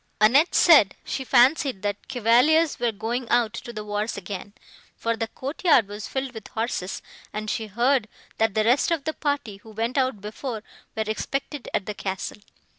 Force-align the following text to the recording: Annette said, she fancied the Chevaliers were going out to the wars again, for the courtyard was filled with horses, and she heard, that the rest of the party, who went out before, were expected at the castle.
Annette 0.19 0.55
said, 0.55 0.95
she 1.03 1.23
fancied 1.23 1.83
the 1.83 1.95
Chevaliers 2.07 2.79
were 2.79 2.91
going 2.91 3.29
out 3.29 3.53
to 3.53 3.71
the 3.71 3.83
wars 3.85 4.17
again, 4.17 4.53
for 4.97 5.15
the 5.15 5.27
courtyard 5.27 5.87
was 5.87 6.07
filled 6.07 6.33
with 6.33 6.47
horses, 6.47 7.03
and 7.31 7.51
she 7.51 7.67
heard, 7.67 8.07
that 8.39 8.55
the 8.55 8.63
rest 8.65 8.89
of 8.89 9.03
the 9.03 9.13
party, 9.13 9.57
who 9.57 9.69
went 9.69 9.99
out 9.99 10.19
before, 10.19 10.63
were 10.97 11.03
expected 11.05 11.69
at 11.71 11.85
the 11.85 11.93
castle. 11.93 12.39